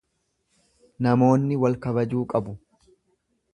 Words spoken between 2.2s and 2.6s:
qabu.